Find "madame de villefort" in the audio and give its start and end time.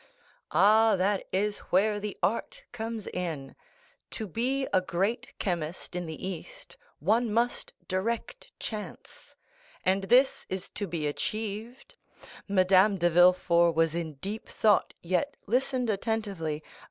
12.47-13.75